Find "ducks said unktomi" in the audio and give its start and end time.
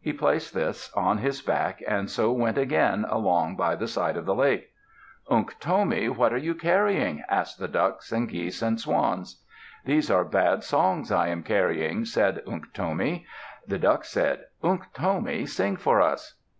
13.78-15.46